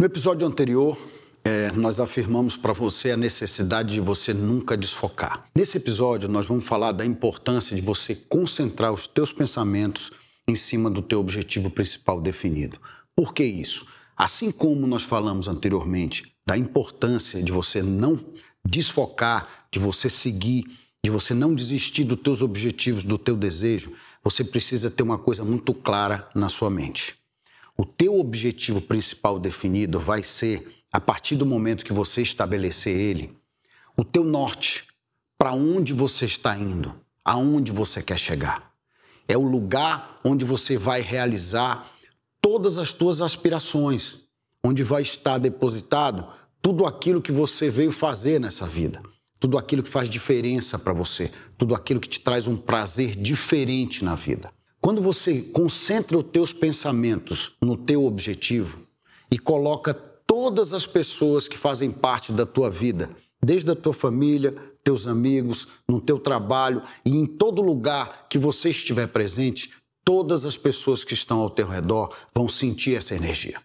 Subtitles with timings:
[0.00, 0.96] No episódio anterior,
[1.44, 5.44] é, nós afirmamos para você a necessidade de você nunca desfocar.
[5.54, 10.10] Nesse episódio, nós vamos falar da importância de você concentrar os teus pensamentos
[10.48, 12.80] em cima do teu objetivo principal definido.
[13.14, 13.86] Por que isso?
[14.16, 18.18] Assim como nós falamos anteriormente da importância de você não
[18.66, 20.64] desfocar, de você seguir,
[21.04, 23.92] de você não desistir dos teus objetivos, do teu desejo,
[24.24, 27.19] você precisa ter uma coisa muito clara na sua mente.
[27.80, 33.34] O teu objetivo principal definido vai ser, a partir do momento que você estabelecer ele,
[33.96, 34.86] o teu norte,
[35.38, 38.70] para onde você está indo, aonde você quer chegar.
[39.26, 41.90] É o lugar onde você vai realizar
[42.38, 44.16] todas as tuas aspirações,
[44.62, 49.02] onde vai estar depositado tudo aquilo que você veio fazer nessa vida,
[49.38, 54.04] tudo aquilo que faz diferença para você, tudo aquilo que te traz um prazer diferente
[54.04, 54.52] na vida.
[54.80, 58.80] Quando você concentra os teus pensamentos no teu objetivo
[59.30, 63.10] e coloca todas as pessoas que fazem parte da tua vida,
[63.42, 68.70] desde a tua família, teus amigos, no teu trabalho e em todo lugar que você
[68.70, 69.70] estiver presente,
[70.02, 73.60] todas as pessoas que estão ao teu redor vão sentir essa energia.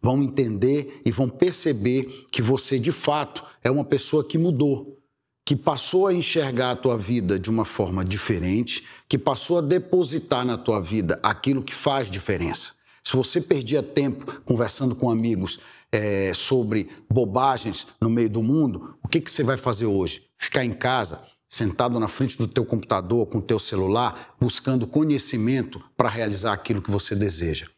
[0.00, 4.98] Vão entender e vão perceber que você de fato é uma pessoa que mudou,
[5.46, 10.44] que passou a enxergar a tua vida de uma forma diferente, que passou a depositar
[10.44, 12.72] na tua vida aquilo que faz diferença.
[13.04, 15.60] Se você perdia tempo conversando com amigos
[15.92, 20.24] é, sobre bobagens no meio do mundo, o que, que você vai fazer hoje?
[20.36, 25.80] Ficar em casa, sentado na frente do teu computador, com o teu celular, buscando conhecimento
[25.96, 27.68] para realizar aquilo que você deseja.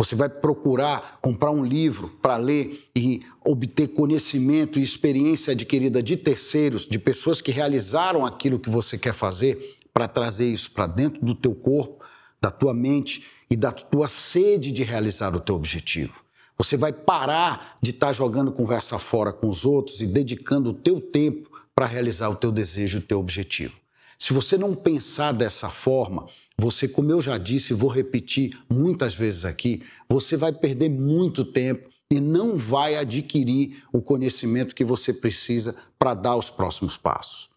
[0.00, 6.16] Você vai procurar comprar um livro para ler e obter conhecimento e experiência adquirida de
[6.16, 11.22] terceiros, de pessoas que realizaram aquilo que você quer fazer, para trazer isso para dentro
[11.22, 12.02] do teu corpo,
[12.40, 16.24] da tua mente e da tua sede de realizar o teu objetivo.
[16.56, 20.74] Você vai parar de estar tá jogando conversa fora com os outros e dedicando o
[20.74, 23.74] teu tempo para realizar o teu desejo, o teu objetivo.
[24.18, 26.26] Se você não pensar dessa forma,
[26.60, 31.88] você, como eu já disse, vou repetir muitas vezes aqui, você vai perder muito tempo
[32.10, 37.48] e não vai adquirir o conhecimento que você precisa para dar os próximos passos.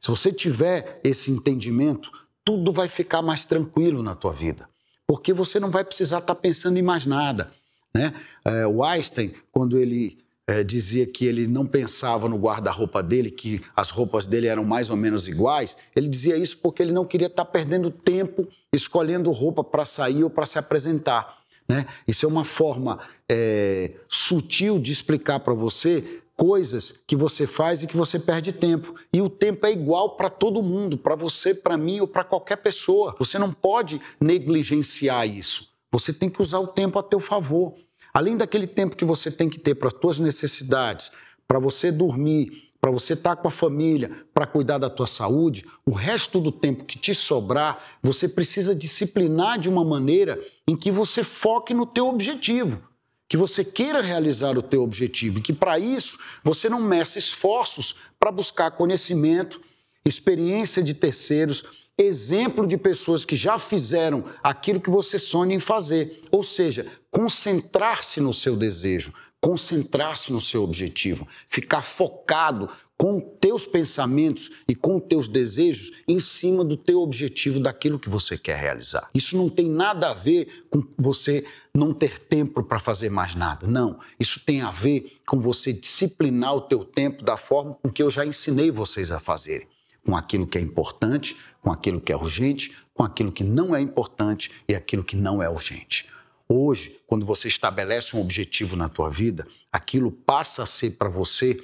[0.00, 2.10] Se você tiver esse entendimento,
[2.44, 4.68] tudo vai ficar mais tranquilo na tua vida,
[5.06, 7.52] porque você não vai precisar estar tá pensando em mais nada.
[7.94, 8.12] Né?
[8.44, 13.62] É, o Einstein, quando ele é, dizia que ele não pensava no guarda-roupa dele, que
[13.76, 15.76] as roupas dele eram mais ou menos iguais.
[15.94, 20.30] Ele dizia isso porque ele não queria estar perdendo tempo escolhendo roupa para sair ou
[20.30, 21.42] para se apresentar.
[21.68, 21.86] Né?
[22.08, 22.98] Isso é uma forma
[23.28, 28.94] é, sutil de explicar para você coisas que você faz e que você perde tempo.
[29.12, 32.56] E o tempo é igual para todo mundo, para você, para mim ou para qualquer
[32.56, 33.14] pessoa.
[33.18, 35.70] Você não pode negligenciar isso.
[35.92, 37.74] Você tem que usar o tempo a teu favor.
[38.12, 41.10] Além daquele tempo que você tem que ter para as suas necessidades,
[41.48, 45.64] para você dormir, para você estar tá com a família, para cuidar da tua saúde,
[45.86, 50.90] o resto do tempo que te sobrar, você precisa disciplinar de uma maneira em que
[50.90, 52.82] você foque no teu objetivo,
[53.28, 57.94] que você queira realizar o teu objetivo e que para isso você não meça esforços
[58.18, 59.60] para buscar conhecimento,
[60.04, 61.64] experiência de terceiros,
[62.02, 66.20] exemplo de pessoas que já fizeram aquilo que você sonha em fazer.
[66.30, 72.68] Ou seja, concentrar-se no seu desejo, concentrar-se no seu objetivo, ficar focado
[73.02, 78.38] com teus pensamentos e com teus desejos em cima do teu objetivo, daquilo que você
[78.38, 79.10] quer realizar.
[79.12, 81.44] Isso não tem nada a ver com você
[81.74, 83.66] não ter tempo para fazer mais nada.
[83.66, 88.00] Não, isso tem a ver com você disciplinar o teu tempo da forma com que
[88.00, 89.66] eu já ensinei vocês a fazerem,
[90.06, 93.80] com aquilo que é importante, com aquilo que é urgente, com aquilo que não é
[93.80, 96.10] importante e aquilo que não é urgente.
[96.48, 101.58] Hoje, quando você estabelece um objetivo na tua vida, aquilo passa a ser para você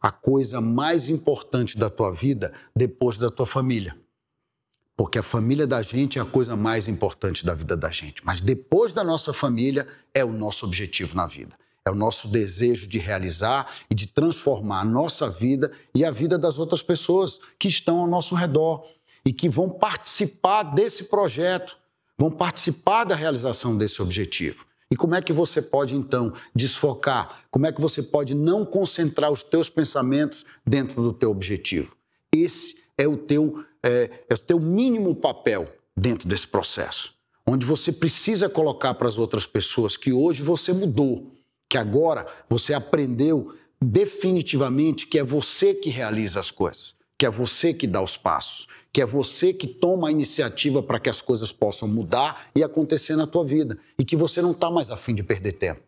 [0.00, 3.96] a coisa mais importante da tua vida depois da tua família.
[4.96, 8.24] Porque a família da gente é a coisa mais importante da vida da gente.
[8.24, 11.54] Mas depois da nossa família é o nosso objetivo na vida.
[11.84, 16.38] É o nosso desejo de realizar e de transformar a nossa vida e a vida
[16.38, 18.84] das outras pessoas que estão ao nosso redor
[19.24, 21.76] e que vão participar desse projeto,
[22.18, 24.66] vão participar da realização desse objetivo.
[24.90, 27.44] E como é que você pode então desfocar?
[27.50, 31.96] Como é que você pode não concentrar os teus pensamentos dentro do teu objetivo?
[32.30, 35.66] Esse é o teu, é, é o teu mínimo papel
[35.96, 37.14] dentro desse processo,
[37.46, 41.34] onde você precisa colocar para as outras pessoas que hoje você mudou,
[41.68, 47.72] que agora você aprendeu definitivamente que é você que realiza as coisas, que é você
[47.72, 51.50] que dá os passos, que é você que toma a iniciativa para que as coisas
[51.50, 55.22] possam mudar e acontecer na tua vida e que você não está mais afim de
[55.22, 55.80] perder tempo,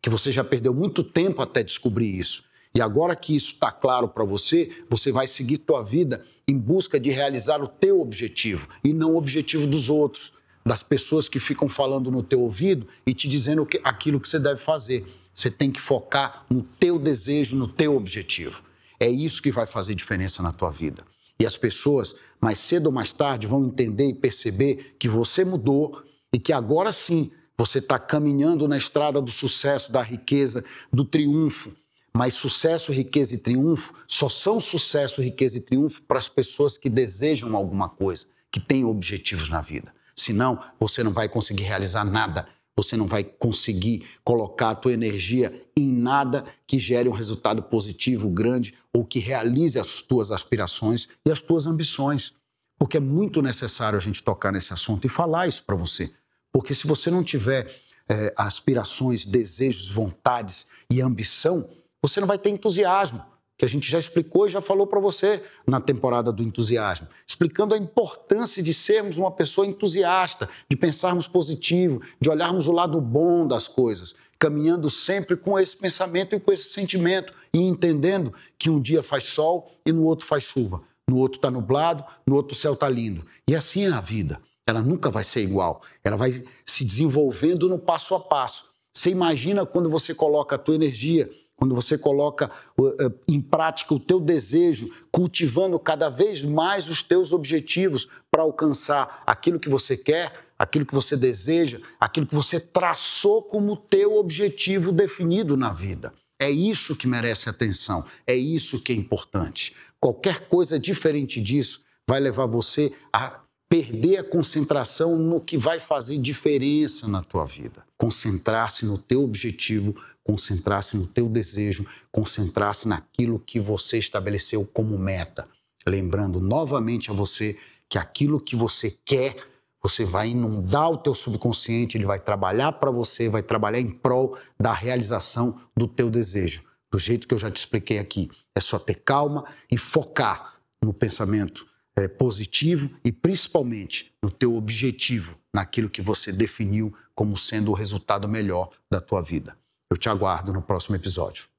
[0.00, 2.44] que você já perdeu muito tempo até descobrir isso.
[2.74, 6.98] E agora que isso está claro para você, você vai seguir tua vida em busca
[6.98, 10.32] de realizar o teu objetivo e não o objetivo dos outros,
[10.64, 14.60] das pessoas que ficam falando no teu ouvido e te dizendo aquilo que você deve
[14.60, 15.04] fazer.
[15.34, 18.62] Você tem que focar no teu desejo, no teu objetivo.
[19.00, 21.04] É isso que vai fazer diferença na tua vida.
[21.38, 26.02] E as pessoas, mais cedo ou mais tarde, vão entender e perceber que você mudou
[26.32, 31.72] e que agora sim você está caminhando na estrada do sucesso, da riqueza, do triunfo.
[32.12, 36.90] Mas sucesso, riqueza e triunfo só são sucesso, riqueza e triunfo para as pessoas que
[36.90, 39.94] desejam alguma coisa, que têm objetivos na vida.
[40.14, 42.46] Senão, você não vai conseguir realizar nada
[42.76, 48.28] você não vai conseguir colocar a tua energia em nada que gere um resultado positivo,
[48.30, 52.32] grande, ou que realize as tuas aspirações e as tuas ambições.
[52.78, 56.12] Porque é muito necessário a gente tocar nesse assunto e falar isso para você.
[56.52, 61.68] Porque se você não tiver é, aspirações, desejos, vontades e ambição,
[62.02, 63.31] você não vai ter entusiasmo
[63.62, 67.76] que a gente já explicou e já falou para você na temporada do entusiasmo, explicando
[67.76, 73.46] a importância de sermos uma pessoa entusiasta, de pensarmos positivo, de olharmos o lado bom
[73.46, 78.80] das coisas, caminhando sempre com esse pensamento e com esse sentimento e entendendo que um
[78.80, 82.58] dia faz sol e no outro faz chuva, no outro está nublado, no outro o
[82.58, 83.24] céu está lindo.
[83.46, 84.40] E assim é a vida.
[84.66, 85.82] Ela nunca vai ser igual.
[86.02, 88.64] Ela vai se desenvolvendo no passo a passo.
[88.92, 91.30] Você imagina quando você coloca a tua energia
[91.62, 97.30] quando você coloca eh, em prática o teu desejo, cultivando cada vez mais os teus
[97.30, 103.44] objetivos para alcançar aquilo que você quer, aquilo que você deseja, aquilo que você traçou
[103.44, 106.12] como teu objetivo definido na vida.
[106.36, 109.72] É isso que merece atenção, é isso que é importante.
[110.00, 113.38] Qualquer coisa diferente disso vai levar você a
[113.68, 117.84] perder a concentração no que vai fazer diferença na tua vida.
[117.96, 125.48] Concentrar-se no teu objetivo concentrar-se no teu desejo, concentrar-se naquilo que você estabeleceu como meta.
[125.86, 127.58] Lembrando novamente a você
[127.88, 129.36] que aquilo que você quer,
[129.82, 134.38] você vai inundar o teu subconsciente, ele vai trabalhar para você, vai trabalhar em prol
[134.58, 136.62] da realização do teu desejo.
[136.90, 140.92] Do jeito que eu já te expliquei aqui, é só ter calma e focar no
[140.92, 141.66] pensamento
[141.96, 148.28] é, positivo e principalmente no teu objetivo, naquilo que você definiu como sendo o resultado
[148.28, 149.56] melhor da tua vida.
[149.92, 151.51] Eu te aguardo no próximo episódio.